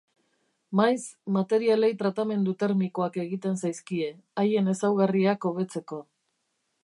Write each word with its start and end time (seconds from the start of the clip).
Maiz, 0.79 1.01
materialei 1.35 1.89
tratamendu 1.99 2.55
termikoak 2.63 3.21
egiten 3.25 3.61
zaizkie, 3.65 4.09
haien 4.45 4.71
ezaugarriak 4.75 5.49
hobetzeko. 5.51 6.01